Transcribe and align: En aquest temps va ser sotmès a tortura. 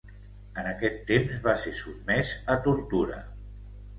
En 0.61 0.69
aquest 0.69 0.97
temps 1.09 1.35
va 1.43 1.53
ser 1.65 1.75
sotmès 1.81 2.33
a 2.53 2.57
tortura. 2.69 3.21